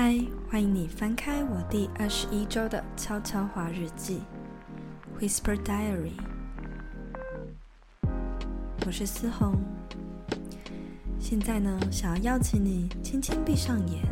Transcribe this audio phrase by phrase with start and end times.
[0.00, 0.16] 嗨，
[0.48, 4.20] 欢迎你翻开我第二十一周的悄悄话日记
[5.18, 6.12] ，Whisper Diary。
[8.86, 9.56] 我是思红，
[11.18, 14.06] 现在呢，想要邀请你轻轻闭上眼，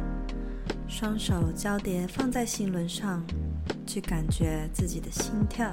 [0.89, 3.25] 双手交叠放在心轮上，
[3.87, 5.73] 去感觉自己的心跳，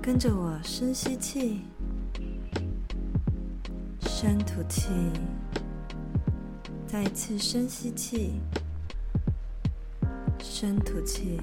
[0.00, 1.60] 跟着我深吸气，
[4.00, 4.88] 深吐气。
[6.86, 8.34] 再一次深吸气，
[10.62, 11.40] 深吐气，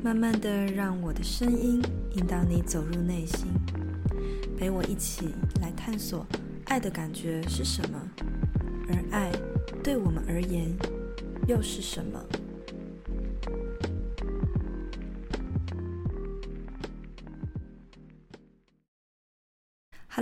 [0.00, 1.82] 慢慢的让我的声音
[2.14, 3.48] 引导你走入内心，
[4.56, 6.24] 陪我一起来探索
[6.66, 8.00] 爱的感觉是什么，
[8.86, 9.32] 而爱
[9.82, 10.72] 对我们而言
[11.48, 12.24] 又是什么。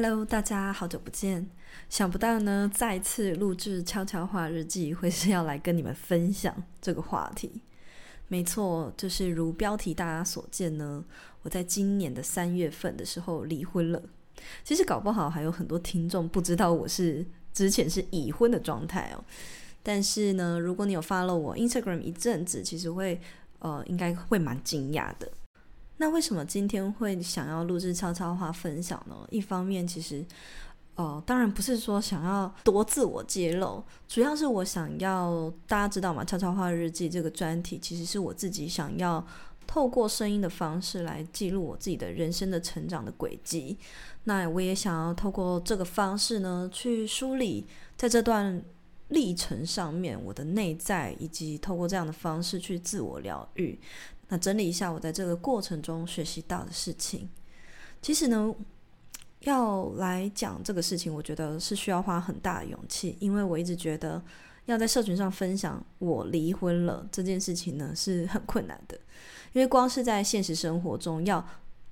[0.01, 1.51] ？Hello，大家好久不见！
[1.89, 7.63] 想不到呢，再次录制悄悄话日记会是要来跟你们分享这个话题。
[8.29, 11.05] 没错，就是如标题大家所见呢，
[11.43, 14.01] 我在今年的三月份的时候离婚了。
[14.63, 19.25] 其实搞不好还有很多听众不知道我是之前是已婚的状态哦。
[19.83, 23.21] 但是呢，如果你有 follow 我 Instagram 一阵子，其实会
[23.59, 25.29] 呃应该会蛮惊讶的。
[25.99, 29.15] 那为什么今天会想要录制悄悄话分享呢？
[29.31, 30.25] 一方面，其实，
[30.95, 39.27] 呃，当然不是说想要多自我揭露，主要是我想要大家知道嘛，悄悄话日记这个专题其实是我自己想要
[39.67, 43.77] 透过声音的方式来记录我自己的人生的成长的轨迹。
[44.25, 48.63] 那我也想要透过这个方式呢，去梳理在这段
[49.09, 53.79] 历程上面我的内在，以及透过这样的方式去自我疗愈。
[54.29, 57.29] 那整理一下我在这个过程中学习到的事情。
[58.01, 58.55] 其实呢，
[59.41, 64.23] 要来讲这个事情，我觉得是需要花很大的勇气，因为我一直觉得
[64.67, 68.99] 要在社群上分享我离婚了这件事情呢，是很困难的，
[69.53, 71.45] 因为光是在现实生活中要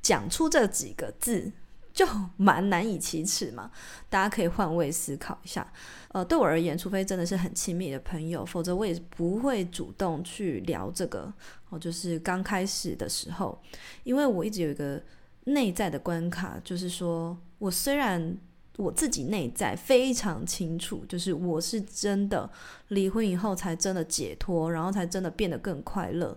[0.03, 1.51] 讲出这几个字。
[1.97, 3.71] 就蛮难以启齿嘛，
[4.11, 5.67] 大家可以换位思考一下。
[6.09, 11.33] 呃，对我而言，除非真的是很亲密的朋友，否则我也不会主动去聊这个。
[11.71, 13.59] 哦，就是刚开始的时候，
[14.05, 15.03] 因为我一直有一个
[15.45, 18.37] 内在的关卡，就是说我虽然
[18.77, 22.51] 我自己内在非常清楚，就是我是真的
[22.89, 26.37] 离婚以后才真的解脱，然后才真的变得更快乐。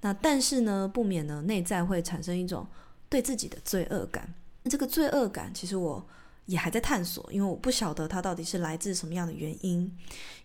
[0.00, 2.66] 那但是呢，不免呢，内在会产生一种
[3.10, 4.32] 对自己的罪恶感。
[4.70, 6.06] 这个罪恶感，其实我
[6.46, 9.80] 也还在探索，因为我不晓得它到底是来自什么样的原因。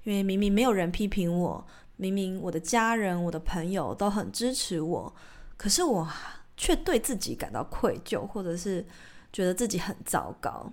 [0.03, 1.66] 因为明明没有人批评我，
[1.96, 5.13] 明明我的家人、我的朋友都很支持我，
[5.56, 6.07] 可是我
[6.57, 8.85] 却对自己感到愧疚，或者是
[9.31, 10.72] 觉得自己很糟糕。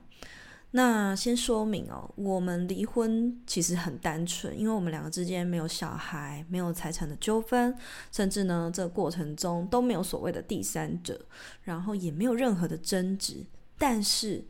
[0.76, 7.74] 那先说明哦，我们离婚其实很单纯，因为我们两个之间没有小孩，没有财产的纠纷，
[8.12, 11.18] 甚至呢，这过程中都没有所谓的第三者，
[11.62, 13.42] 然后也没有任何的争执。
[13.78, 14.44] 但是，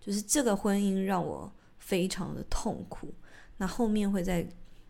[0.00, 3.12] 就是这个婚姻让我非常的痛苦。
[3.56, 4.46] 那后面会再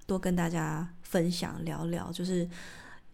[0.06, 2.46] 多跟大家分享聊聊，就是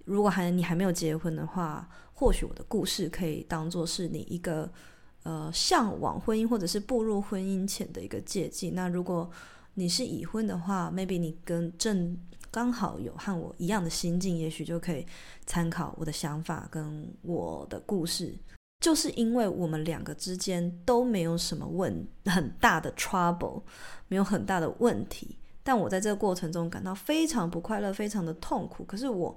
[0.05, 4.69] 如果还你还没有结婚的话，或许我的故事可以当做是你一个。
[5.29, 8.75] 呃，向往婚姻或者是步入婚姻前的一个借镜。
[8.75, 9.31] 那如果
[9.75, 12.17] 你是已婚的话，maybe 你跟正
[12.51, 15.05] 刚好有和我一样的心境，也许就可以
[15.45, 18.35] 参考我的想法跟我的故事。
[18.83, 23.61] 就是因为我们两个之间都没有什么问很大的 trouble，
[24.07, 28.83] 没有很大的问题，但我在这个过程中感到非常不快乐，非常的痛苦。
[28.85, 29.37] 可是我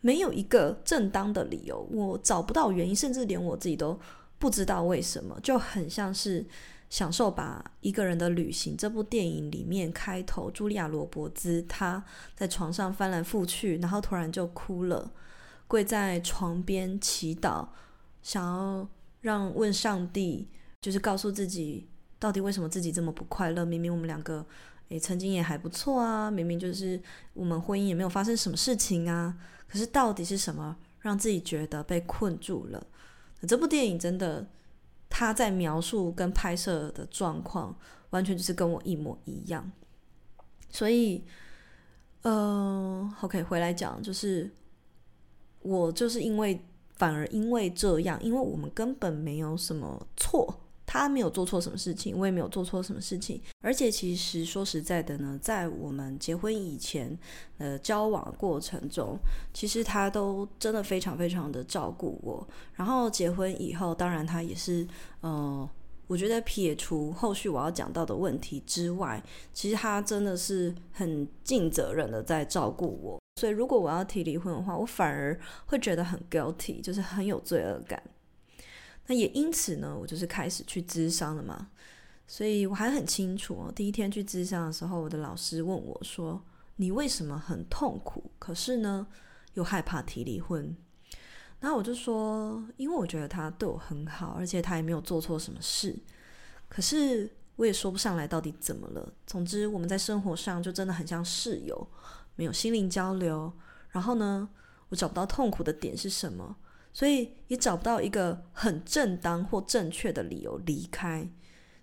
[0.00, 3.96] 没有一个正当的理由，我找不到原因，甚至连我自己都。
[4.44, 6.44] 不知道为什么，就很像是
[6.90, 12.04] 享受把一个人的旅行这部电影里面开头，茱莉亚·罗伯兹她
[12.36, 15.10] 在床上翻来覆去，然后突然就哭了，
[15.66, 17.66] 跪在床边祈祷，
[18.22, 18.86] 想要
[19.22, 20.46] 让问上帝，
[20.82, 21.88] 就是告诉自己
[22.18, 23.64] 到底为什么自己这么不快乐？
[23.64, 24.44] 明明我们两个
[24.90, 27.00] 诶曾经也还不错啊，明明就是
[27.32, 29.34] 我们婚姻也没有发生什么事情啊，
[29.66, 32.86] 可是到底是什么让自己觉得被困住了？
[33.44, 34.46] 这部电影真的，
[35.08, 37.76] 他在描述跟拍摄的状况，
[38.10, 39.70] 完全就是跟我一模一样。
[40.70, 41.24] 所以，
[42.22, 44.50] 呃，OK，回来讲，就是
[45.60, 46.60] 我就是因为
[46.96, 50.60] 反而因为这样，因为我们根本没有什么错。
[51.00, 53.40] 他没有做错什么事情，我也没有做错什么事情。
[53.60, 57.18] 而且，其实说实在的呢，在我们结婚以前，
[57.58, 59.18] 呃，交往过程中，
[59.52, 62.46] 其实他都真的非常非常的照顾我。
[62.74, 64.86] 然后结婚以后，当然他也是，
[65.20, 65.68] 呃，
[66.06, 69.20] 我觉得撇除后续我要讲到的问题之外，
[69.52, 73.18] 其实他真的是很尽责任的在照顾我。
[73.40, 75.36] 所以如果我要提离婚的话，我反而
[75.66, 78.00] 会觉得很 guilty，就是很有罪恶感。
[79.06, 81.68] 那也因此呢，我就是开始去咨商了嘛。
[82.26, 86.42] 所以我还很清楚哦，第一天去咨商的时候，我的老师问我说
[86.76, 88.30] ：“你为什么很痛苦？
[88.38, 89.06] 可是呢，
[89.52, 90.74] 又害怕提离婚？”
[91.60, 95.94] 然后我就说，因为我觉得他对我很好，而且他也没有做错什么事。
[96.68, 99.12] 可是我也说不上来到底怎么了。
[99.26, 101.86] 总之，我们在生活上就真的很像室友，
[102.36, 103.52] 没有心灵交流。
[103.90, 104.48] 然后呢，
[104.88, 106.56] 我找不到痛苦的点是什么，
[106.94, 111.28] 所以也找不到一个很正当或正确的理由离开。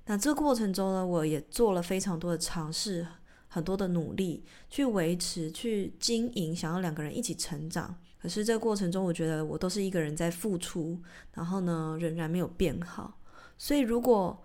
[0.06, 3.06] 那这个过程中呢，我也做了非常多的尝试，
[3.48, 7.94] 很多的努力去维持、去经营，想要两个人一起成长。
[8.20, 10.98] 可是这个过程中，我觉得我都是一个人在付出，
[11.34, 13.20] 然后呢，仍然没有变好。
[13.58, 14.42] 所以如果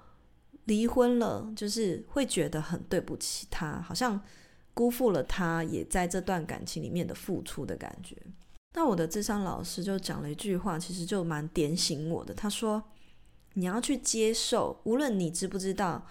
[0.64, 4.20] 离婚了，就是会觉得很对不起他，好像
[4.74, 8.16] 辜负了他也在这段感情里面的付出的感觉。
[8.76, 12.34] 那我的智商老师就讲了一句话，其实就蛮点醒我的。
[12.34, 12.82] 他说
[13.54, 16.06] ：“你要去接受，无论你知不知道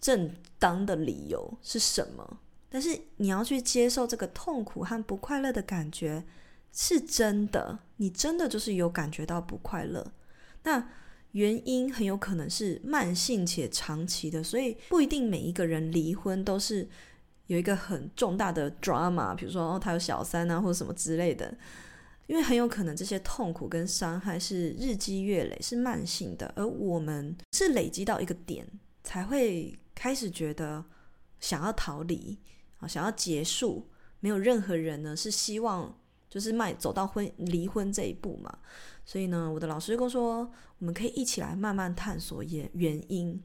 [0.00, 6.24] 正当的理由是什么，但是你要去接受这个痛苦和不快乐的感觉。”
[6.78, 10.12] 是真的，你真的就是有感觉到不快乐。
[10.64, 10.90] 那
[11.32, 16.86] 原因很有可能是慢性且长期的，所以不一定每一个人离婚都是
[17.46, 21.52] 有一个很重大的 drama，比如说哦，他有小三啊，或者什么之类的。
[22.26, 28.66] 因为很有可能这些痛苦跟伤害是日积月累，是慢性的，而我们是累积到一个点
[29.04, 30.84] 才会开始觉得
[31.38, 32.38] 想要逃离
[32.78, 33.88] 啊，想要结束。
[34.20, 35.96] 没有任何人呢是希望。
[36.28, 38.58] 就是迈走到婚离婚这一步嘛，
[39.06, 40.38] 所以呢，我的老师跟我说，
[40.78, 43.40] 我们可以一起来慢慢探索原原因，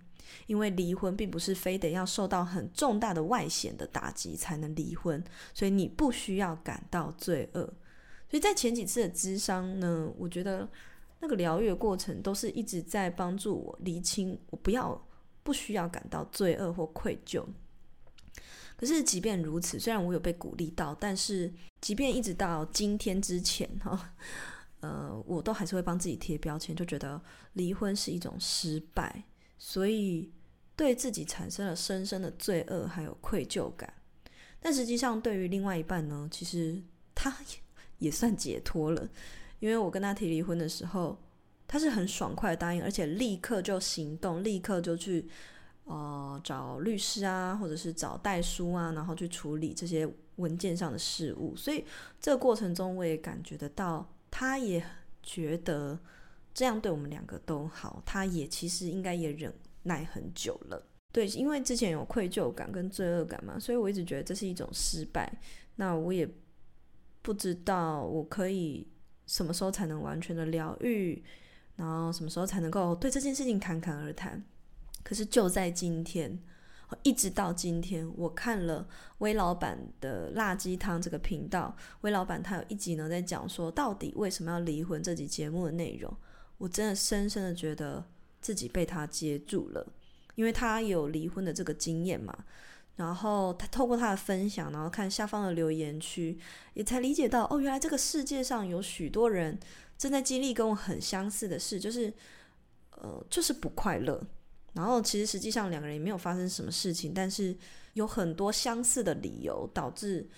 [0.48, 5.24] 因为离婚并不是非得要受到很重大的外显的打击才能离婚，
[5.54, 7.62] 所以你不需要感到罪恶。
[8.30, 10.70] 所以在前几次的咨商呢，我觉得
[11.20, 15.08] 那个疗愈的过程都是一直在帮助我厘清，我不要
[15.44, 17.46] 不需要感到罪恶或愧疚。
[18.78, 24.14] 可是，即便如此，虽然我有被鼓励到，但是即便一直到今天之前，哈，
[24.80, 27.22] 呃，我都还是会帮自己贴标签，就觉得
[27.54, 29.24] 离婚是一种失败，
[29.64, 30.32] 所以
[30.76, 33.94] 对自己产生了深深的罪恶还有愧疚感。
[34.60, 36.82] 但实际上，对于另外一半呢，其实
[37.14, 37.32] 他
[38.00, 39.08] 也算解脱了，
[39.60, 41.16] 因为我跟他提离婚的时候，
[41.68, 45.30] 他是很爽快答应，而且立刻就行动，立刻就去。
[45.86, 51.54] 呃，找律师啊，或者是找代书啊，然后去处理这些文件上的事务。
[51.56, 51.84] 所以
[52.20, 54.82] 这个过程中，我也感觉得到，他也
[55.24, 56.00] 觉得
[56.54, 58.02] 这样对我们两个都好。
[58.06, 59.54] 他也其实应该也忍
[59.84, 60.88] 耐很久了。
[61.12, 65.32] 对，因为之前有愧疚感跟罪恶感嘛，所以我一直觉得这是一种失败。
[65.76, 66.30] 那我也
[67.22, 68.88] 不知道我可以
[69.28, 71.22] 什么时候才能完全的疗愈，
[71.76, 74.42] 然后什么时候才能够对这件事情侃侃而谈。
[75.04, 76.40] 可是就在今天，
[77.04, 78.88] 一直到今天，我看了
[79.18, 86.16] 威老板的辣鸡汤这个频道，威老板他有一集呢在讲说，到底为什么要离婚这集节目的内容，
[86.62, 88.06] 我真的深深的觉得
[88.40, 89.84] 自己被他接住了，
[90.36, 92.46] 因为他有离婚的这个经验嘛，
[92.98, 96.38] 然后他透过他的分享，然后看下方的留言区，
[96.76, 99.60] 也才理解到，哦，原来这个世界上有许多人
[99.98, 102.14] 正在经历跟我很相似的事，就是，
[102.92, 104.24] 呃，就是不快乐。
[104.74, 107.58] 然后其实实际上两个人也没有发生什么事情，但是
[107.94, 110.30] 有很多相似的理由导致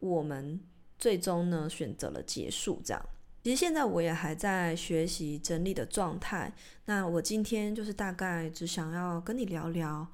[0.00, 0.58] 我们
[0.98, 2.82] 最终呢选择了结束。
[2.84, 3.00] 这样，
[3.42, 6.52] 其实现在我也还在学习整理的状态。
[6.84, 10.06] 那我今天就是大概只想要跟你聊聊，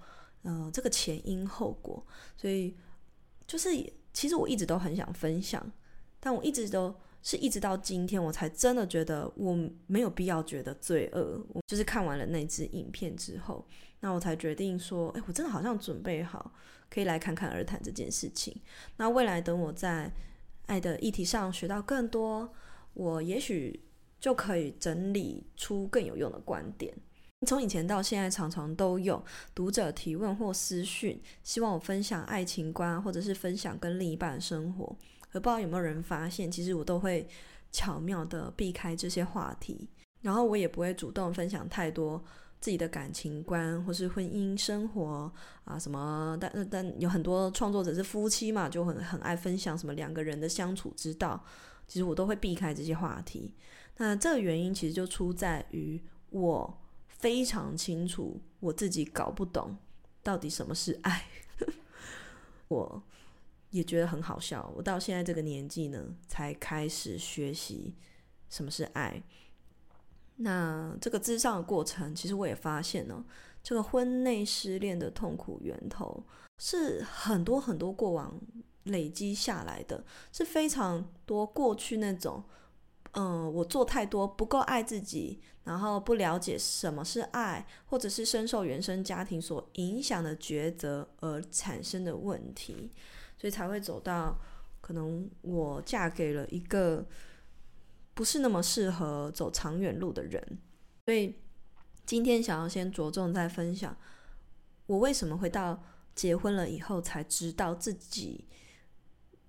[0.43, 2.05] 呃，这个前因后果。
[2.37, 2.77] 所以
[3.47, 3.71] 就是
[4.13, 5.71] 其实我一直都很想分享，
[6.21, 6.95] 但我一直都。
[7.23, 9.53] 是一直到今天，我才真的觉得我
[9.89, 11.45] 没有必要觉得罪恶。
[11.53, 13.67] 我就是看完了那支影片之后，
[13.99, 16.53] 那我才决定说，哎，我真的好像准备好
[16.89, 18.57] 可以来看看而谈这件事情。
[18.99, 20.13] 那未来等我在
[20.67, 22.55] 爱的议题上学到更多，
[22.97, 23.79] 我也许
[24.19, 26.93] 就可以整理出更有用的观点。
[27.47, 29.23] 从以前到现在，常常都有
[29.55, 34.87] 读者提问或私讯，希望我分享爱情观，或者是分享跟另一半的生活。
[35.33, 37.29] 不知道有没有人发现，其实我都会
[37.71, 39.87] 巧妙地避开这些话题，
[40.23, 42.25] 然后我也不会主动分享太多
[42.59, 45.31] 自己的感情观或是婚姻生活
[45.65, 46.39] 啊什么。
[46.41, 51.45] 但但有很多创作者是夫妻嘛，就很很爱分享什么两个人的相处之道。
[51.87, 53.55] 其实我都会避开这些话题。
[53.97, 56.79] 那这个原因其实就出在于我
[57.09, 59.77] 非常清楚我自己搞不懂
[60.23, 61.25] 到底什么是爱。
[62.69, 63.03] 我
[63.71, 67.95] 也觉得很好笑，我到现在这个年纪呢，才开始学习
[68.49, 69.23] 什么是爱。
[70.37, 73.25] 那这个咨商的过程，其实我也发现呢，
[73.63, 76.25] 这个婚内失恋的痛苦源头
[76.59, 78.39] 是很多很多过往
[78.87, 82.43] 累积下来的，是非常多过去那种，
[83.13, 92.91] 嗯，我做太多不够爱自己，然后不了解什么是爱，或者是深受原生家庭所影响的抉择而产生的问题，
[93.39, 94.37] 所以才会走到
[94.81, 97.07] 可能我嫁给了一个。
[98.15, 100.59] 不是那么适合走长远路的人，
[101.05, 101.35] 所以
[102.07, 103.95] 今天想要先着重在分享，
[104.87, 105.83] 我为什么会到
[106.15, 108.46] 结婚了以后才知道自己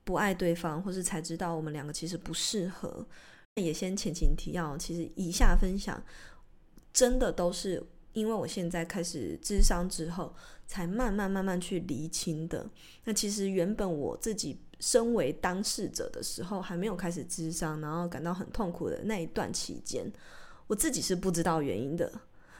[0.07, 3.05] 不爱对方，或是才知道我们两个其实不适合。
[3.55, 6.01] 也先前情提要，其实以下分享
[6.93, 10.33] 真的都是因为我现在开始智商之后，
[10.65, 12.69] 才慢慢慢慢去厘清的。
[13.03, 14.61] 那其实原本我自己。
[14.79, 20.05] 身为当事者的时候，还没有开始智商，然后感到很痛苦的那一段期间，
[20.67, 22.13] 我自己是不知道原因的，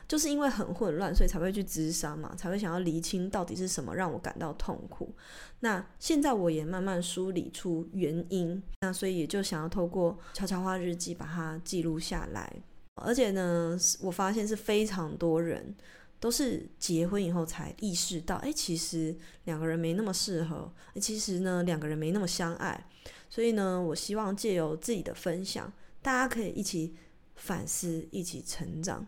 [0.08, 5.14] 就是因为很混乱，所以才会去咨商嘛，才会想要厘清到底是什么让我感到痛苦。
[5.60, 12.52] 那现在我也慢慢梳理出原因，那所以也就想要透过悄悄话日记把它记录下来，
[12.96, 15.76] 而且呢，我发现是非常多人。
[16.20, 22.90] 都是结婚以后才意识到，哎，其实两个人没那么适合，其实呢，两个人没那么相爱。
[23.30, 25.72] 所以呢，我希望借由自己的分享，
[26.02, 26.96] 大家可以一起
[27.36, 29.06] 反思，一起成长。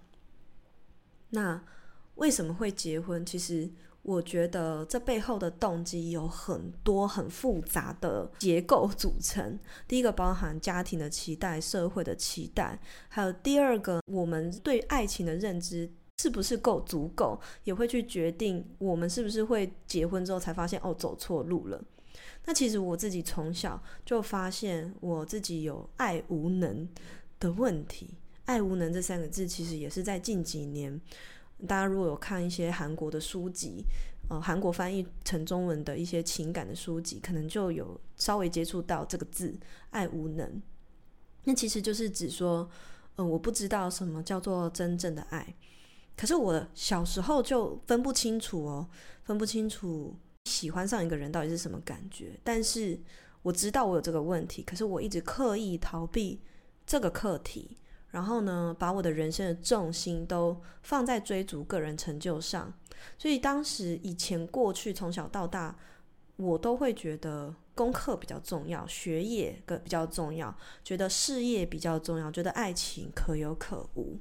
[1.29, 1.61] 那
[2.15, 3.25] 为什么会结婚？
[3.25, 3.69] 其实
[4.01, 9.59] 我觉得这背后的动机有很多很复杂的结构组成。
[9.87, 15.91] 第一个包含家庭的期待、社会的期待，还有第二个我们对爱情的认知。
[16.21, 21.81] 是不是够足够，也会去决定我们是不是会结婚之后才发现哦，走错路了。
[22.43, 26.89] 那其实我自己从小就发现我自己有爱无能
[27.39, 28.15] 的问题。
[28.49, 30.99] 爱无能这三个字其实也是在近几年，
[31.67, 33.85] 大家如果有看一些韩国的书籍，
[34.27, 39.55] 呃，韩国翻译成中文的一些情感的书籍，可能就有稍微接触到这个字
[39.91, 40.59] “爱无能”。
[41.45, 42.67] 那其实就是指说，
[43.17, 45.55] 呃，我不知道什么叫做真正的爱。
[46.17, 48.89] 可是我小时候就分不清楚哦，
[49.25, 50.15] 分不清楚
[50.45, 52.31] 喜欢上一个人到底是什么感觉。
[52.43, 52.99] 但是
[53.43, 56.41] 我知道我有这个问题，可是我一直刻意逃避
[56.87, 57.77] 这个课题，
[58.11, 62.73] 然后呢，把我的人生的重心都放在追逐个人成就上。
[63.17, 65.77] 所以当时以前过去从小到大，
[66.35, 74.19] 我都会觉得功课比较重要，学业个比较重要，觉得事业比较重要，觉得爱情可有可无。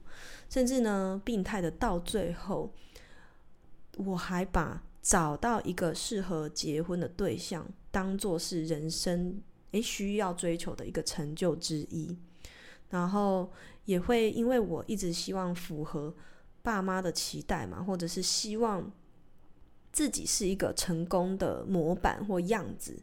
[0.48, 2.72] 甚至呢，病态的到最后，
[3.96, 9.40] 我还把找到一个适合结婚的对象当做是人生
[9.72, 12.16] 诶需要追求的一个成就之一，
[12.90, 13.50] 然后
[13.84, 16.14] 也会因为我一直希望符合
[16.62, 18.92] 爸妈的期待嘛，或者是希望
[19.92, 23.00] 自己是一个成功的模板或样子，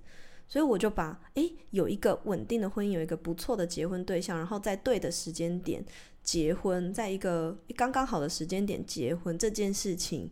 [0.47, 5.85] 所以我就把诶有一个稳定的婚姻，有一个不错的结婚对象，然后在对的时间点。
[6.25, 10.27] 结婚在一个刚刚好的时间点结婚这件事情，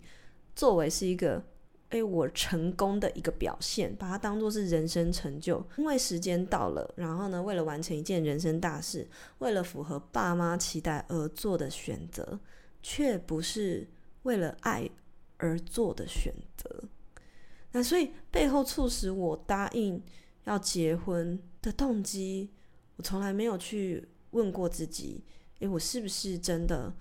[0.55, 1.45] 作为是一个
[1.93, 5.63] 诶我成功的一个表现，把它当做是人生成就。
[5.77, 9.07] 因为时间到了，然后呢，为了完成一件人生大事，
[9.37, 12.39] 为了符合爸妈期待而做的选择，
[12.81, 13.87] 却不是
[14.23, 14.89] 为了爱
[15.37, 16.83] 而做的选择。
[17.71, 20.01] 那所以背后促使我答应
[20.45, 22.49] 要结婚的动机，
[22.95, 25.23] 我从来没有去问过自己。
[25.59, 26.93] 诶，我是不是真的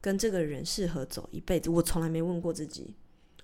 [0.00, 1.70] 跟这个人适合走一辈子？
[1.70, 2.94] 我从来没问过自己，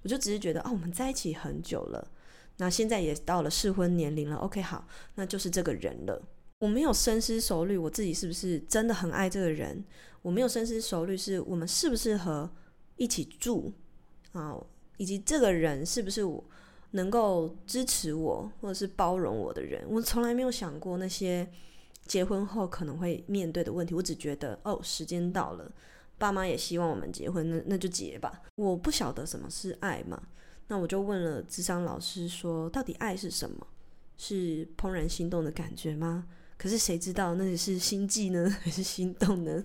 [0.02, 2.11] 我就只是觉得，哦，我们在一起很久了，
[2.59, 4.37] 那现在也到了适婚年龄了。
[4.37, 6.23] OK，好，那就是这个人了。
[6.59, 9.85] 我没有深思熟虑，我自己是不是真的很爱这个人？
[10.23, 12.50] 我没有深思熟虑，是我们适不适合
[12.97, 13.73] 一起住
[14.33, 14.57] 啊？
[14.97, 16.45] 以及这个人是不是我
[16.93, 19.85] 能够支持我或者是包容我的人？
[19.88, 21.49] 我从来没有想过那些。
[22.07, 25.71] 结婚后可能会面对的问题，我只觉得哦，时间到了，
[26.19, 28.43] 爸妈也希望我们结婚，那那就结吧。
[28.57, 30.21] 我不晓得什么是爱嘛，
[30.67, 33.67] 那我就问了智商老师说，到底爱是什么？
[34.17, 36.27] 是怦然心动的感觉吗？
[36.57, 39.65] 可是谁知道那里是心悸呢， 还是心动呢？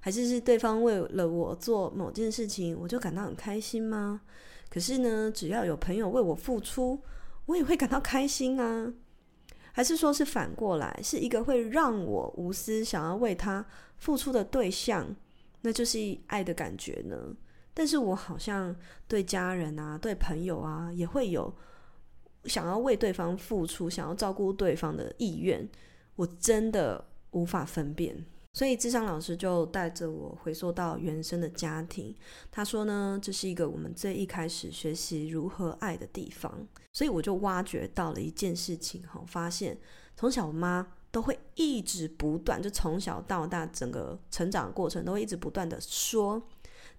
[0.00, 4.22] 还是是对方为了我做某件事情，我就感到很开心吗？
[4.70, 6.98] 可是呢，只要有朋友为我付出，
[7.44, 8.92] 我也会感到开心啊。
[9.74, 13.64] 还是说是反过来，是一个会让我无私想要为他
[13.98, 15.14] 付出的对象，
[15.62, 17.16] 那就是爱的感觉呢？
[17.72, 18.76] 但是我好像
[19.08, 21.50] 对家人啊、对朋友啊，也会有
[22.44, 25.66] 想要为对方付出、想要照顾对方的意愿。
[26.16, 28.24] 我真的无法分辨。
[28.52, 32.14] 所以智商老师就带着我回溯到原生的家庭。
[32.50, 36.68] 他说呢，这是一个我们最一开始学习如何爱的地方。
[36.92, 39.78] 所以我就挖掘到了一件事情，哈，发现
[40.14, 46.42] 从小我妈都会一直不断，就从小到大整个成长过程都会一直不断的说：“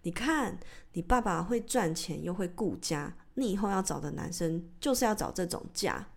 [0.03, 0.58] 你看，
[0.93, 6.08] 你爸爸会赚钱又会顾家，你以后要找的男生就是要找这种家。”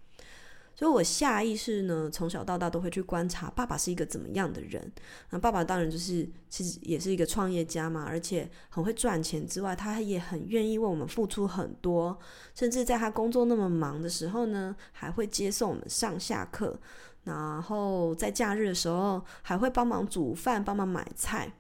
[0.79, 4.93] 所以，我下意识呢，从小到大都会去观察爸爸是一个怎么样的人。
[5.31, 12.19] 那爸爸当然就是其实也是一个创业家嘛，而且很会赚钱之外，他也很愿意为我们付出很多。
[12.55, 16.79] 甚至在他工作那么忙的时候呢，还会接送我们上下课。
[17.27, 21.53] 然后在假日的时候，还会帮忙煮饭、帮忙买菜。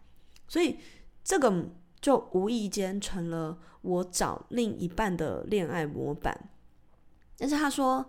[0.49, 0.79] 所以，
[1.23, 1.69] 这个
[2.01, 6.49] 就无意间成了我找另一半的恋爱模板。
[7.37, 8.07] 但是他说。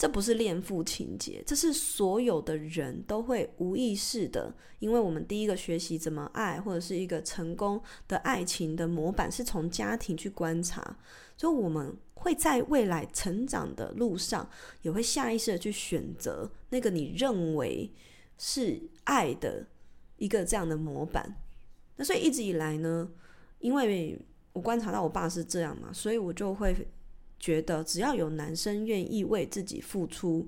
[0.00, 7.78] 这不是恋父情节，这是所有的人都会无意识的，因为我们第一个学习怎么爱，或者是一个成功
[8.08, 10.96] 的爱情的模板，是从家庭去观察，
[11.36, 14.48] 所以我们会在未来成长的路上，
[14.82, 17.90] 也会下意识的去选择那个你认为
[18.38, 19.66] 是爱的
[20.16, 21.36] 一个这样的模板。
[21.96, 23.10] 那所以一直以来呢，
[23.58, 24.18] 因为
[24.52, 26.74] 我观察到我爸是这样嘛，所以我就会。
[27.42, 30.46] 觉得只要有男生愿意为自己付出，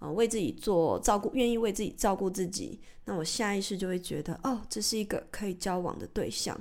[0.00, 6.60] 啊、为自己做照顾，愿意为自己照顾自己，那我下意识就会觉得，哦，这是一个可以交往的对象。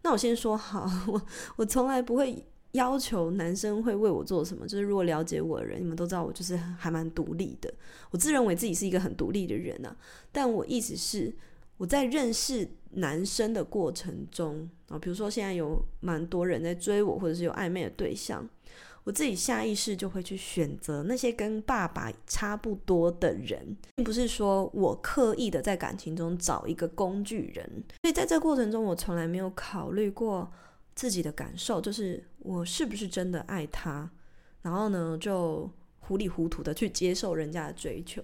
[0.00, 1.22] 那我先说好， 我
[1.56, 2.42] 我从来不会
[2.76, 4.66] 要求男生会为我做什么。
[4.66, 7.72] 就是如果了解我的人，你们都知道我就是还蛮独立的。
[8.10, 9.96] 我自认为自己是一个很独立的人啊，
[10.30, 11.34] 但我意思是，
[11.78, 18.48] 我在认识男生的过程中啊，比如说现在有蛮多人在追我，或者是有暧昧的对象。
[19.04, 27.64] 我自己下意识就会去选择那些跟爸爸差不多的人，并不是说我刻意的在感情中找一个工具人。
[28.02, 30.50] 所以在这过程中，我从来没有考虑过
[30.96, 34.08] 自己的感受，就是我是不是真的爱他，
[34.62, 38.22] 然后呢，就糊里糊涂的去接受人家的追求。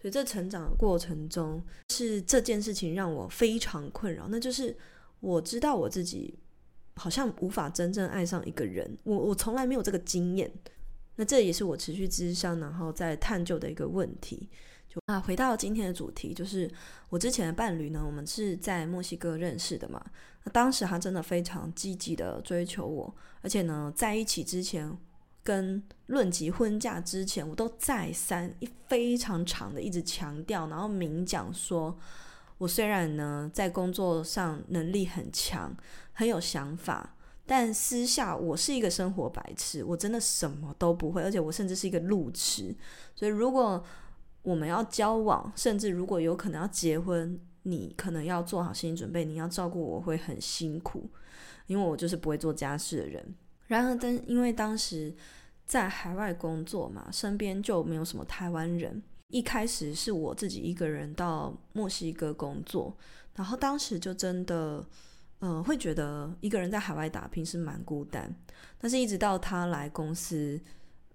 [0.00, 4.76] 所以这成长的过程中，是这件事情让我非常困扰，那就是
[5.20, 6.38] 我知道我自己。
[7.00, 10.50] 好像无法真正爱上一个人，我我从来没有这个经验。
[11.14, 14.48] 那这也是我持续咨商，然后在探究的一个问题。
[14.88, 16.70] 就啊，回到今天的主题，就是
[17.10, 20.04] 我之前的伴侣呢，我们是在墨西哥认识的嘛。
[20.44, 24.96] 那当时他真的非常积极的追求我，而且呢，在一起之前
[25.42, 31.98] 跟论及婚嫁之前，我都再三一非常长的一直强调，然后明讲说。
[32.58, 35.72] 我虽然呢在工作上能力很强，
[36.12, 37.14] 很有想法，
[37.46, 42.74] 但私下我是一个生活白痴，我真的什么都不会，而且我甚至是一个路痴。
[43.14, 43.84] 所以如果
[44.42, 51.08] 我们要交往，甚至如果有可能要结婚，你可能要做好心理准备，你要照顾我会很辛苦，
[51.66, 53.34] 因为我就是不会做家事的人。
[53.66, 55.14] 然而，但因为当时
[55.66, 59.02] 在海外工作嘛，身边就没有什么台湾人。
[59.28, 62.96] 一开始是我自己一个人到墨西哥工作，
[63.34, 64.82] 然后当时就真的，
[65.40, 68.34] 呃，会觉得一个人在海外打拼是蛮孤单。
[68.78, 70.58] 但是，一直到他来公司，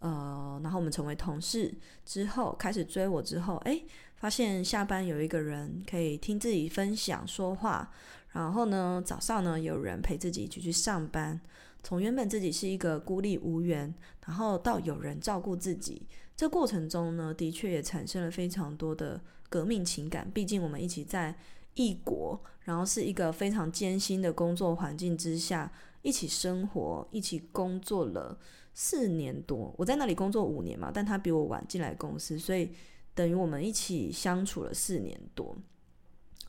[0.04, 1.74] 呃，然后我们成为同事
[2.06, 3.86] 之后，开始追我之后，诶，
[4.18, 7.89] 发现下班有一个人可以听自己分享说话，
[8.34, 11.39] 然后呢，早上呢有人陪自己一起去上班。
[11.82, 13.94] 从原本自己是一个孤立无援，
[14.26, 20.30] 然后到有人照顾自己，这过程中呢，的确也产生了非常多的革命情感。
[20.34, 21.34] 毕竟我们一起在
[21.76, 28.38] 异国，然后是一个非常艰辛的工作环境之下一起生活，一起工作了
[28.74, 29.74] 四年多。
[29.78, 32.72] 我在那里工作五年嘛，但他比我晚进来公司，所以
[33.14, 35.56] 等于我们一起相处了四年多。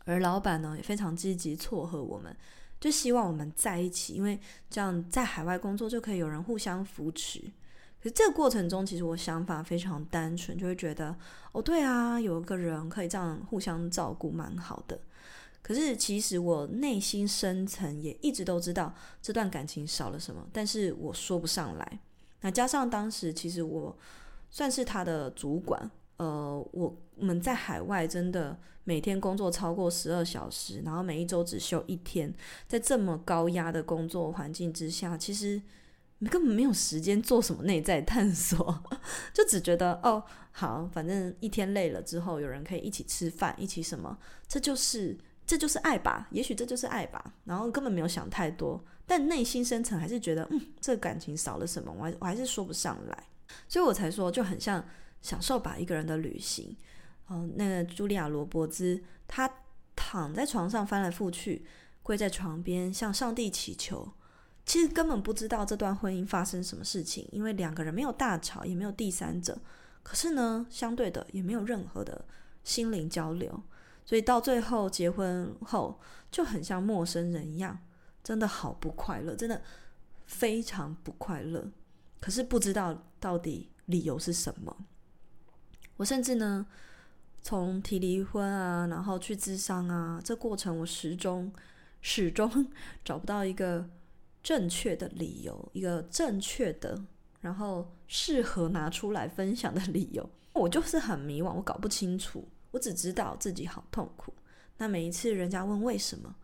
[0.05, 2.37] 而老板呢，也非常积极撮合我们。
[2.81, 7.41] 就希望我们在一起，因为这样在海外工作就可以有人互相扶持。
[8.03, 11.17] 可是这个过程中，其实我想法非常单纯，就会觉得
[11.53, 15.01] 哦，对啊，有一个人可以这样互相照顾，蛮好的。
[15.63, 22.01] 可是其实我内心深层也一直都知道这段感情少了什么，但是我说不上来。
[22.45, 23.97] 那加上当时其实我
[24.51, 25.91] 算是他的主管。
[26.19, 32.33] 呃，我我们在海外真的每天工作超过十二小时，然后每一周只休一天，
[32.69, 35.61] 在这么高压的工作环境之下，其实
[36.31, 38.85] 根本没有时间做什么内在探索，
[39.35, 53.27] 就只觉得哦，好，反正一天累了之后，有人可以一起吃饭，一起什么，这就是这就是爱吧，也许这就是爱吧，然后根本没有想太多，但内心深层还是觉得，嗯，这感情少了什么，我还我还是说不上来，
[53.69, 54.85] 所以我才说就很像
[55.21, 56.77] 享受吧一个人的旅行。
[57.27, 59.51] 哦，那个茱莉亚·罗伯兹，她
[59.97, 61.65] 躺在床上翻来覆去，
[62.03, 64.13] 跪在床边向上帝祈求，
[64.67, 69.59] 其实根本不知道这段婚姻发生什么事情，因为两个人没有大吵，也没有第三者，
[70.03, 72.25] 可是呢，相对的也没有任何的
[72.63, 73.63] 心灵交流。
[74.05, 75.99] 所以到最后结婚后
[76.31, 77.79] 就很像陌生人一样，
[78.25, 79.63] 真的好不快乐，真的
[80.27, 81.71] 非常不快乐。
[82.19, 84.77] 可是不知道到底理由是什么。
[85.97, 86.67] 我甚至呢，
[87.43, 91.53] 从提离婚啊，然后去咨商啊，这过程我始终
[92.01, 92.67] 始终
[93.05, 93.89] 找不到一个
[94.43, 97.05] 正确的理由，一个正确的，
[97.43, 100.29] 然后适合拿出来分享的理由。
[100.55, 102.49] 我就是很迷惘，我搞不清楚。
[102.71, 104.33] 我只知道自己好痛苦。
[104.79, 106.35] 那每一次人家问为什么，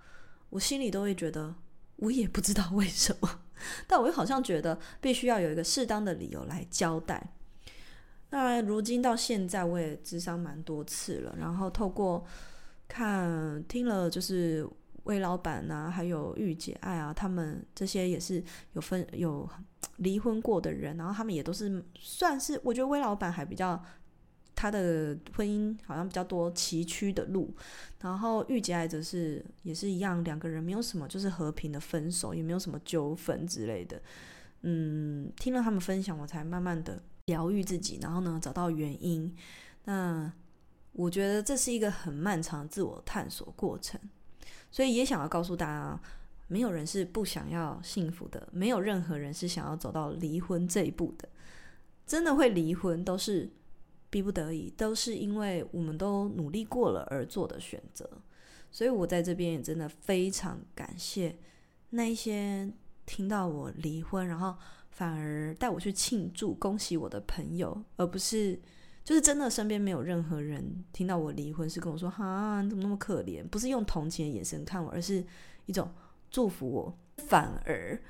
[0.51, 1.55] 我心里都会觉得
[2.01, 3.41] 我也不知道为什么，
[3.87, 7.33] 但我又好像觉得必须要有一个适当的理由来交代。
[8.31, 12.25] 那如今到现在，我也智商蛮多次了，然后透过
[12.89, 14.69] 看听了就是
[15.05, 19.49] 魏老板啊，还有御姐爱啊，他们这些也是有分有
[19.97, 23.83] 离婚过的人，然后他们也都是算是，我觉得魏老板还比较。
[24.61, 27.51] 他的婚姻好像比较多崎岖的路，
[28.03, 34.03] 然后御姐爱则是也是一样，两个人没有什么，就是和平的分手，也没有什么纠纷之类的。
[34.61, 39.35] 嗯，听了他们分享，我才慢慢的疗愈自己，然后呢，找到原因。
[39.85, 40.31] 那
[40.93, 43.99] 我觉得这是一个很漫长的自我探索过程，
[44.71, 45.99] 所以也想要告诉大家，
[46.49, 51.27] 没有人是不想要幸福的，没有任何人是想要走到离婚这一步的。
[52.07, 53.51] 真的会离婚都是。
[54.11, 58.11] 逼不得已，都是因为我们都努力过了而做的选择，
[58.71, 61.39] 所以我在这边也真的非常感谢
[61.91, 62.71] 那一些
[63.07, 64.57] 听到我离婚，然后
[64.91, 68.61] 反而带我去庆祝、恭喜我的朋友，而不是
[69.05, 75.25] 就是真的身边没有任何人听到我离婚是跟我说：“哈，你怎么那么可怜？”不是用同情的眼神看我，而是
[75.67, 75.89] 一种
[76.31, 78.01] 祝福我，反而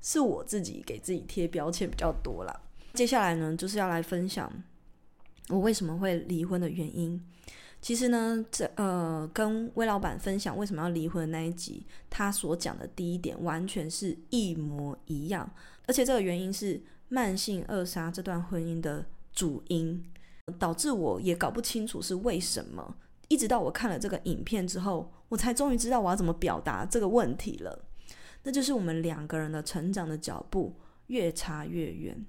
[0.00, 2.60] 是我自己给自己贴标签比较多啦。
[2.94, 4.50] 接下来呢，就是要来分享。
[5.48, 7.20] 我为什么会离婚的原因，
[7.80, 15.48] 其实呢，这呃，跟魏老板分享为什么要离婚的那一集，他所讲的第一点完全是一模一样，
[15.86, 20.04] 而且这个原因是慢性扼杀这段婚姻的主因，
[20.58, 22.96] 导致我也搞不清楚是为什么。
[23.28, 27.84] 一直到我看了这个影片之后，我才终于知道我要怎么表达这个问题了。
[28.42, 30.74] 那就是我们两个人的成长的脚步
[31.08, 32.24] 越差越远。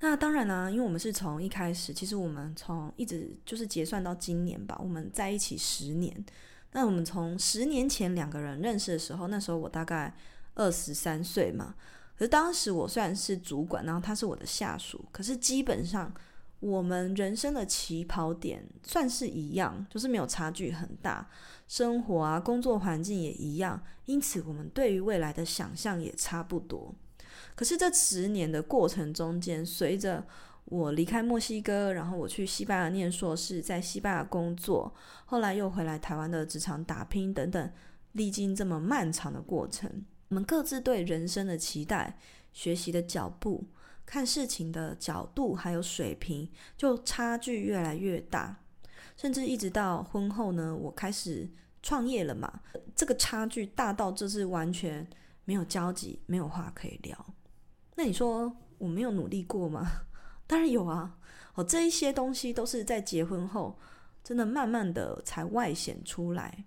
[0.00, 6.24] 那当然啦，因为我们是从一开始，其实我们从一直就是结算到今年吧，我们在一起十年。
[6.72, 10.14] 那我们从十年前两个人认识的时候，那时候我大概
[10.54, 11.74] 二十三岁嘛。
[12.18, 16.12] 可是当时我虽然是主管，然后他是我的下属，可是基本上
[16.60, 21.26] 我们人生的起跑点算是一样，就是没有差距很大，
[21.66, 26.94] 生活啊、工作环境也一样，因此我们对于未来的想象也差不多。
[27.56, 30.24] 可是这十年的过程中间，随着
[30.66, 37.72] 我离开墨西哥，然后我去西班牙念硕士，在西班牙工作，后来又回来台湾的职场打拼等等，
[38.12, 42.18] 历经这么漫长的过程，我们各自对人生的期待、
[42.52, 43.64] 学习的脚步、
[44.04, 48.62] 看事情的角度还有水平，就差距越来越大，
[49.16, 51.48] 甚至一直到婚后呢，我开始
[51.82, 52.60] 创业了嘛，
[52.94, 55.08] 这个差距大到就是完全
[55.44, 57.26] 没有交集，没有话可以聊。
[57.96, 60.02] 那你说我没有努力过吗？
[60.46, 61.18] 当然有啊！
[61.54, 63.76] 哦，这一些东西都是在结婚后，
[64.22, 66.64] 真的慢慢的才外显出来。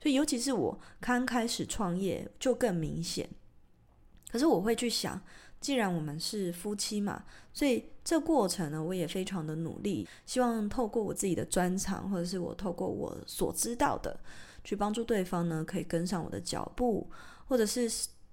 [0.00, 3.28] 所以，尤其是我刚开始创业，就更明显。
[4.30, 5.20] 可是我会去想，
[5.60, 14.20] 既然我们是夫妻嘛，所以这过程呢，我也非常的努力，希望透过我自己的专长，或者是我透过我所知道的，
[14.62, 17.10] 去帮助对方呢，可以跟上我的脚步，
[17.48, 17.90] 或者是。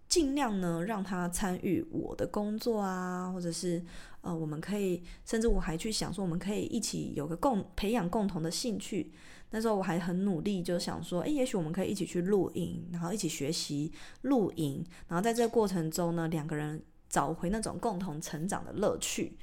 [0.08, 3.84] 尽量呢，让他参与我的工作啊，或者是
[4.22, 9.12] 呃，我们可以，甚至我还去想说，我们可以一起有个共培养共同的兴趣。
[9.50, 13.92] 那时候我还很努力，就想说，诶，也许我们可以一起去露营，然后一起学习
[14.22, 19.38] 露营，然后在这个过程中呢，两个人找回那种共同成长的乐趣，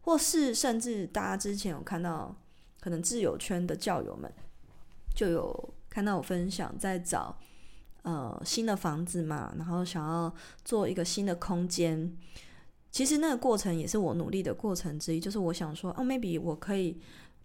[0.00, 2.36] 或是甚至大家之前有看到，
[2.80, 4.32] 可能自由圈的教友们
[5.14, 7.36] 就有看到我分享在找。
[8.06, 10.32] 呃，新的房子嘛，然后想要
[10.64, 12.16] 做一个新的空间，
[12.92, 15.18] 其实那个过程也是我努力的过程之一。
[15.18, 17.00] 就是我想说，哦，maybe 我可以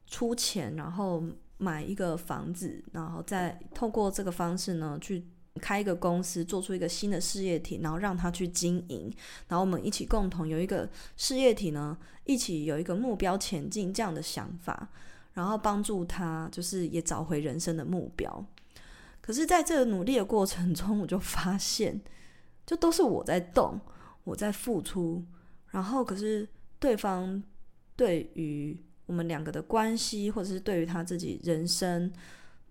[0.05, 1.23] 出钱，然后
[1.57, 5.25] 买一个房子，然后再透过这个方式呢，去
[5.59, 9.11] 开一个公司，做出一个新的事业体，然后让他去经营，
[9.47, 14.89] 然后我们一起共同有一个事业体呢，一起有一个目标前进这样的想法，
[15.33, 18.45] 然后帮助他就是也找回人生的目标。
[19.31, 22.01] 可是，在这个努力的过程中，我就发现，
[22.65, 23.79] 就都是我在动，
[24.25, 25.23] 我在付出，
[25.69, 26.45] 然后可是
[26.79, 27.41] 对方
[27.95, 32.11] 对于我们两个的关系，或者是对于他自己人生，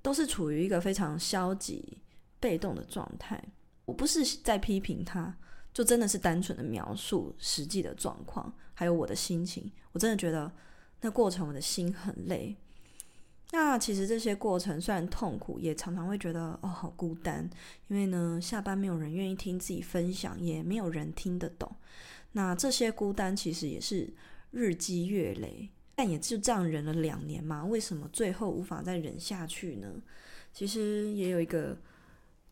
[0.03, 1.96] 都是处于一个非常消极、
[2.38, 3.42] 被动的状态。
[3.87, 5.35] 我不是在批评他，
[5.73, 9.73] 就真的是单纯的描述实际的状况，还有我的心情。
[9.92, 10.53] 我真的觉得
[11.01, 12.55] 那过程，我的心很累。
[13.53, 17.51] 那其实这些过程虽然痛苦，也常常会觉得哦，好孤单，
[17.89, 21.75] 因为呢，下班没有人愿意听自己分享，也没有人听得懂。
[22.33, 24.15] 那这些孤单其实也是
[24.53, 27.65] 日积月累，但也就这样忍了两年嘛。
[27.65, 30.01] 为什么最后无法再忍下去呢？
[30.53, 31.77] 其实也有一个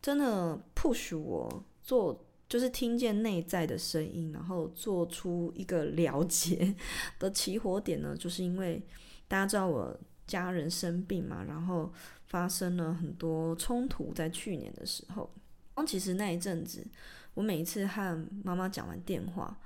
[0.01, 6.75] 真的 push 我做，就是听见内在的声音，然后做出一个了解
[7.17, 8.85] 的起火点呢，就是因为
[9.29, 9.97] 大家知道我。
[10.29, 11.91] 家人生病嘛，然后
[12.27, 15.27] 发生了很多冲突，在去年的时候。
[15.87, 16.85] 其实那一阵子，
[17.33, 19.57] 我每一次和妈妈讲完电话，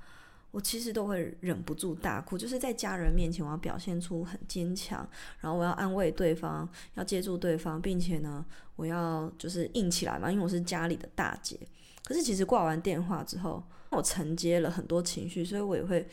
[0.52, 2.38] 我其实都会忍不住大哭。
[2.38, 5.04] 就是在家人面前，我要表现出很坚强，
[5.40, 8.46] 然后我要安慰对方，要接住对方，并且呢，
[8.76, 11.58] 我要就是硬起来嘛，因为我是家里的大姐。
[12.04, 16.06] 可是其实挂完电话之后，我承接了很多情绪，所以我也会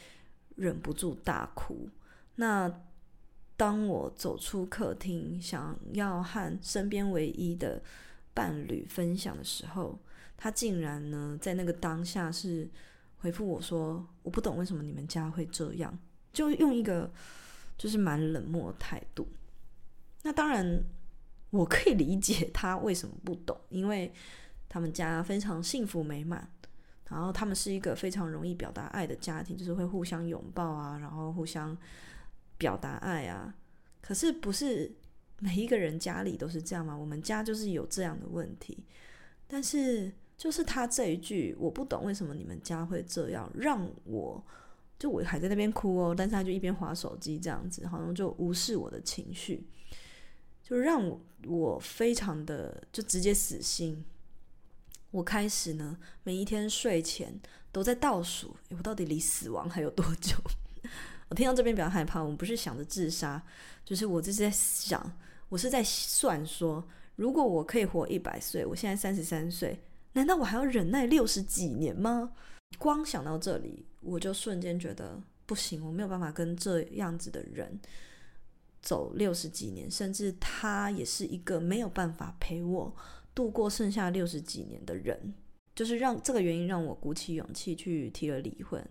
[0.55, 1.87] 忍不住大哭。
[2.35, 2.81] 那。
[3.61, 7.79] 当我走出客厅，想要和身边唯一的
[8.33, 9.99] 伴侣分享的时候，
[10.35, 12.67] 他竟然呢，在那个当下是
[13.19, 15.95] 回复我说：“我不懂为什么你们家会这样。”
[16.33, 17.11] 就用一个
[17.77, 19.27] 就是蛮冷漠的态度。
[20.23, 20.83] 那当然，
[21.51, 24.11] 我可以理解他为什么不懂，因为
[24.67, 26.49] 他们家非常幸福美满，
[27.11, 31.77] 然后他们是一个非常容易表达爱的家庭，就是会互相拥抱啊，然后互相。
[32.61, 33.55] 表达爱啊，
[34.01, 34.91] 可是不是
[35.39, 36.95] 每一个人家里都是这样吗？
[36.95, 38.85] 我们家就是有这样的问题，
[39.47, 44.43] 但是就是他这一句，我不懂为什么你们家会这样，让我
[44.99, 49.65] 就我还在那边哭哦，但是他就一边划手机这样子，好像就无视我的情绪，
[50.61, 54.05] 就让我非常的就直接死心。
[55.09, 60.37] 我开始呢，每一天睡前都在倒数，我到底离死亡还有多久？
[61.31, 63.41] 我听到这边比较害怕，我们不是想着自杀，
[63.85, 65.17] 就是我就是在想，
[65.47, 69.79] 我是在算说，如果我可以活一百岁，我现在三十三岁，
[70.11, 72.33] 难道我还要忍耐六十几年吗？
[72.77, 77.79] 光想到这里，我就瞬间觉得不行，我没有办法跟这样子的人
[78.81, 82.93] 走六十几年，甚至他也是一个没有办法陪我
[83.33, 85.33] 度过剩下六十几年的人，
[85.73, 88.85] 就是让这个原因让我鼓起勇气去提了离婚。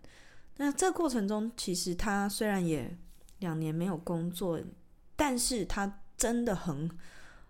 [0.62, 2.94] 那这个过程中，其实他虽然也
[3.38, 4.60] 两年没有工作，
[5.16, 6.86] 但是他真的很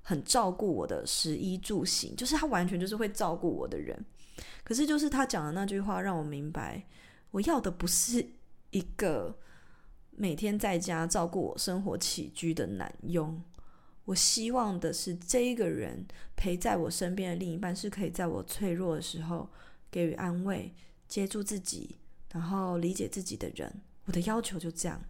[0.00, 4.04] 很照顾我的食衣住行，就是他完全就是会照顾我的人。
[4.62, 6.86] 可是就是他讲的那句话，让我明白，
[7.32, 8.24] 我要的不是
[8.70, 9.36] 一个
[10.12, 13.42] 每天在家照顾我生活起居的男佣，
[14.04, 19.50] 我希望的是这一个人陪在我身边的另一半，是可以在我脆弱的时候
[19.90, 20.72] 给予安慰，
[21.08, 21.96] 接住自己。
[22.32, 25.00] 然后理解自己的人，我的要求就这样。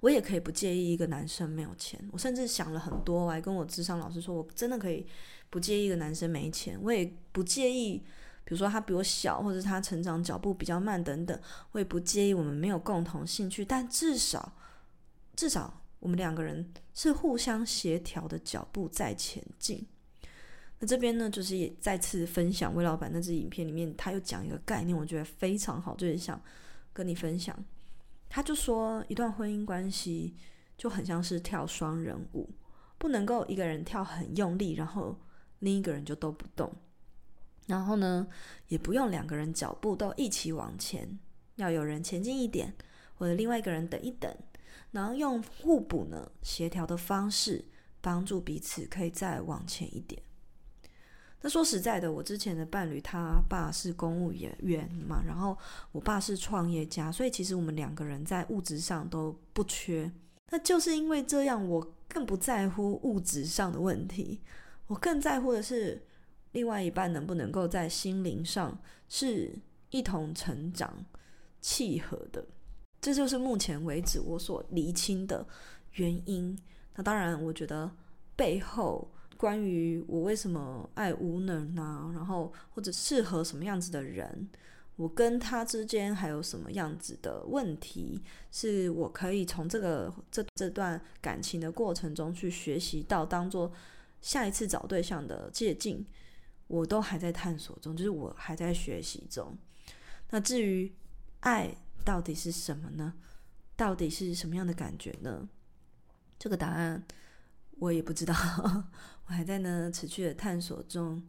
[0.00, 5.06] 我也可以不介意一个男生没有钱，我甚至想了很多，我还跟我智商老师说，我真的可以
[5.48, 7.98] 不介意一个男生没钱，我也不介意，
[8.44, 11.40] 比如说他比我小，或者他成长脚步比较慢等等，
[11.72, 14.52] 我也不介意我们没有共同兴趣，但至少，
[15.34, 19.86] 至少我们两个人是互相协调的脚步在前进。
[20.84, 26.38] 那这边呢，就是也再次分享魏老板那支影片里面，他又讲一个概念，我觉得非常好，就是想
[26.92, 27.58] 跟你分享。
[28.28, 30.34] 他就说，一段婚姻关系
[30.76, 32.50] 就很像是跳双人舞，
[32.98, 35.18] 不能够一个人跳很用力，然后
[35.60, 36.70] 另一个人就都不动。
[37.66, 38.28] 然后呢，
[38.68, 41.18] 也不用两个人脚步都一起往前，
[41.56, 42.74] 要有人前进一点，
[43.14, 44.30] 或者另外一个人等一等，
[44.90, 47.64] 然后用互补呢协调的方式，
[48.02, 50.22] 帮助彼此可以再往前一点。
[51.46, 55.54] 那说实在的，我之前的伴侣他爸是公务员嘛，然后
[55.92, 60.10] 我爸是创业家，所以其实我们两个人在物质上都不缺。
[60.48, 64.40] 那就是因为这样，我更不在乎物质上的问题，
[64.86, 66.02] 我更在乎的是
[66.52, 68.78] 另外一半能不能够在心灵上
[69.10, 69.54] 是
[69.90, 71.04] 一同成长、
[71.60, 72.42] 契合的。
[73.02, 75.46] 这就是目前为止我所厘清的
[75.96, 76.58] 原因。
[76.94, 77.94] 那当然，我觉得
[78.34, 79.12] 背后
[79.44, 84.48] 关于我为什么爱无能啊，然后或者适合什么样子的人，
[84.96, 93.70] 我跟他之间还有什么样子的问题，是我可以从这个这这段感情的过程中去学习到，当做
[94.22, 96.06] 下一次找对象的借镜。
[96.66, 99.54] 我都还在探索中，就是我还在学习中。
[100.30, 100.90] 那至于
[101.40, 103.12] 爱到底是什么呢？
[103.76, 105.46] 到底是什么样的感觉呢？
[106.38, 107.04] 这个答案
[107.78, 108.34] 我也不知道，
[109.26, 111.22] 我还在呢持续的探索中。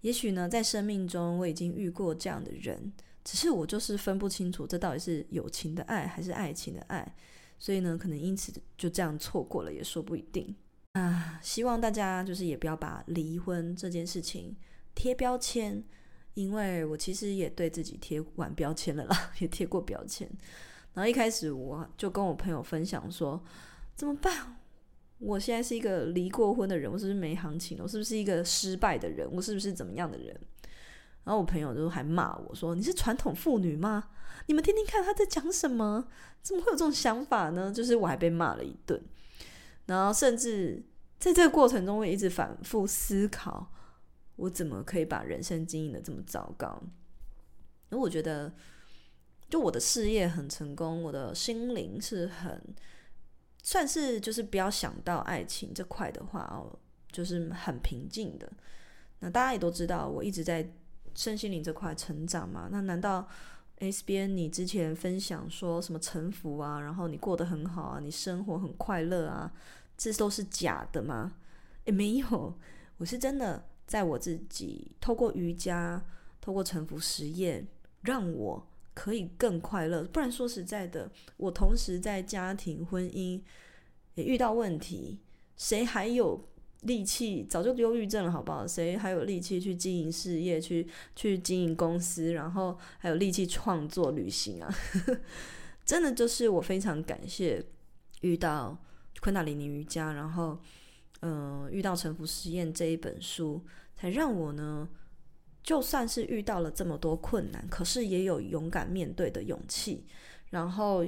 [0.00, 7.14] 也许呢，在生命中我已经遇过这样的人，只是我就是分不清楚这到底是友情的爱还是爱情的爱，
[7.58, 10.54] 所以呢，可能因此就这样错过了，也说不一定。
[10.94, 14.56] 啊，希望大家就是也不要把离婚这件事情
[14.94, 15.84] 贴标签，
[16.34, 20.28] 因为我其实也对自己贴完标签了啦， 也贴过标签。
[20.94, 23.42] 然后一开始我就跟我朋友分享说，
[23.94, 24.56] 怎么办？
[25.22, 27.78] 我现在是一个离过婚的人，我是不是没行情？
[27.80, 29.28] 我是不是一个失败的人？
[29.32, 30.28] 我是不是怎么样的人？
[31.24, 34.10] 然后我朋友就还骂我说：“你是传统妇女吗？
[34.46, 36.08] 你们听听看他在讲什么？
[36.42, 39.00] 怎么会有这种想法呢？”就是我还被骂了一顿，
[39.86, 40.82] 然后甚至
[41.20, 43.72] 在这个过程中，我一直反复思考。
[44.36, 46.82] 我怎么可以把人生经营得这么糟糕？
[47.90, 48.52] 因为我觉得，
[49.48, 52.60] 就我的事业很成功，我的心灵是很
[53.62, 56.76] 算是就是不要想到爱情这块的话哦，
[57.10, 58.50] 就是很平静的。
[59.20, 60.68] 那大家也都知道，我一直在
[61.14, 62.68] 身心灵这块成长嘛。
[62.70, 63.26] 那难道
[63.78, 69.52] S B N 你之前分享说什么臣服啊，然后你过得很好啊，你生活很快乐啊，
[69.96, 71.34] 这都是假的吗？
[71.84, 72.58] 诶，没有，
[72.98, 73.64] 我是真的。
[73.84, 76.02] 在我自己透过瑜伽、
[76.40, 77.66] 透过臣服实验，
[78.00, 80.02] 让我可以更快乐。
[80.04, 83.40] 不然说实在的，我同时在家庭、婚姻
[84.14, 85.18] 也遇到问题，
[85.56, 86.48] 谁还有
[86.82, 87.44] 力气？
[87.44, 88.66] 早就忧郁症了，好不好？
[88.66, 94.74] 谁还有力气去经营事业、去去经营公司，然后还有力气创作、旅行啊？
[95.84, 97.64] 真的就是我非常感谢
[98.20, 98.78] 遇到
[99.20, 100.58] 昆达里尼瑜伽，然后。
[101.24, 103.62] 嗯，遇到《沉浮实验》这一本书，
[103.94, 104.88] 才让我呢，
[105.62, 110.04] 就算是遇到了这么多困难，可是也有勇敢面对的勇气，
[110.50, 111.06] 然后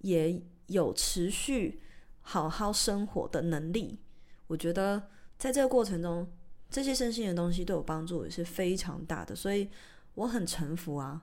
[0.00, 1.80] 也有持续
[2.20, 3.98] 好好生活的能力。
[4.46, 6.30] 我觉得在这个过程中，
[6.70, 9.68] 这些身心的东西对我帮助也是非常大的，所以
[10.14, 11.22] 我很臣服啊，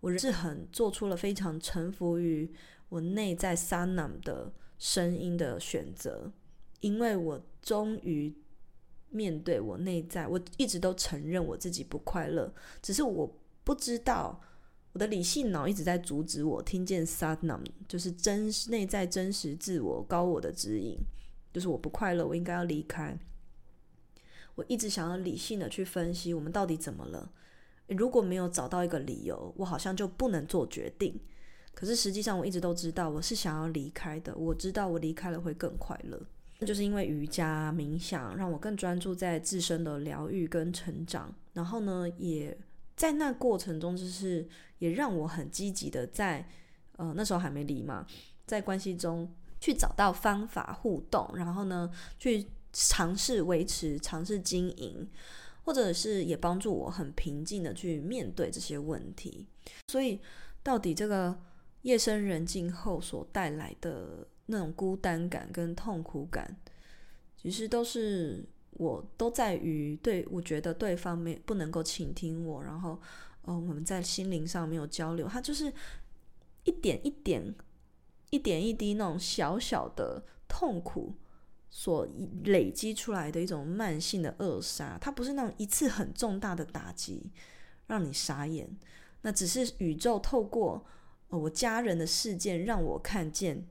[0.00, 2.52] 我是很做出了非常臣服于
[2.88, 6.32] 我内在萨满的声音的选择。
[6.80, 8.34] 因为我终于
[9.10, 13.30] 面对我内在，我一直都承认我自己不快乐，只是我
[13.64, 14.40] 不知道
[14.92, 20.96] 我的理性脑一直在阻止我听见 Satnam，就是真内在真实自我高我的指引，
[21.52, 23.18] 就是我不快乐，我应该要离开。
[24.56, 27.30] 我一直想要理性的去分析我们到底怎么了，
[27.88, 31.18] 如果没有找到一个理由，我好像就不能做决定。
[31.72, 36.20] 可是实际上我一直都知道我是想要离开的，我知道我离开了会更快乐。
[36.66, 41.34] 就是因为瑜伽冥想，让我更专注在自身的疗愈跟成长。
[41.54, 42.56] 然后呢，也
[42.94, 44.46] 在那过程中，就是
[44.78, 46.46] 也让我很积极的在
[46.96, 48.06] 呃那时候还没离嘛，
[48.46, 55.08] 在关系中去找到方法互动，然后呢去尝试维持、尝试经营，
[55.64, 59.46] 或者是也帮助我很平静的去面对这些问题。
[59.88, 60.20] 所以，
[60.62, 61.40] 到底这个
[61.82, 64.26] 夜深人静后所带来的。
[64.50, 66.56] 那种孤单感跟痛苦感，
[67.36, 73.00] 其实都是我都在于对，我觉得对方没不能够倾听我，然后，
[73.42, 75.72] 哦，我们在心灵上没有交流，它就是
[76.64, 77.54] 一点一点、
[78.30, 81.14] 一点一滴那种小小的痛苦
[81.70, 82.06] 所
[82.44, 87.30] 累积出来的一种慢性的扼杀，它不是那种一次很重大的打击
[87.86, 88.76] 让你傻眼，
[89.22, 90.84] 那只是宇宙透过，
[91.28, 93.66] 哦，我家人的事件让我看见。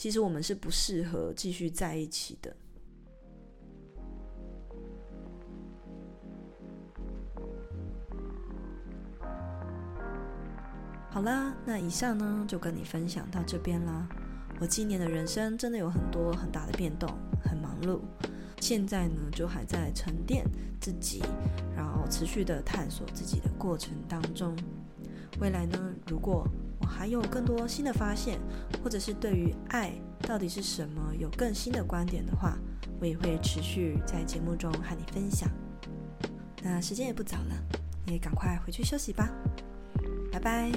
[0.00, 2.56] 其实我们是不适合继续在一起的。
[11.10, 14.08] 好啦，那以上呢就跟你分享到这边啦。
[14.58, 17.06] 我今年的人生真的有很多很大的变动，
[17.44, 18.00] 很忙碌。
[18.58, 20.46] 现在呢就还在沉淀
[20.80, 21.22] 自己，
[21.76, 24.56] 然后持续的探索自己的过程当中。
[25.42, 26.48] 未来呢，如果
[26.80, 28.40] 我还有更多新的发现，
[28.82, 32.58] 或者是对于爱到底是什么有更新的观点的话，
[33.00, 35.48] 我也会持续在节目中和你分享。
[36.62, 37.54] 那时间也不早了，
[38.06, 39.30] 你也赶快回去休息吧，
[40.32, 40.72] 拜拜。